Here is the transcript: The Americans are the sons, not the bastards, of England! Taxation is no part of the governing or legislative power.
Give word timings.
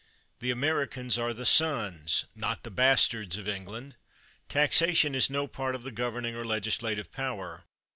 The 0.39 0.49
Americans 0.49 1.19
are 1.19 1.31
the 1.31 1.45
sons, 1.45 2.25
not 2.33 2.63
the 2.63 2.71
bastards, 2.71 3.37
of 3.37 3.47
England! 3.47 3.95
Taxation 4.49 5.13
is 5.13 5.29
no 5.29 5.45
part 5.45 5.75
of 5.75 5.83
the 5.83 5.91
governing 5.91 6.35
or 6.35 6.43
legislative 6.43 7.11
power. 7.11 7.65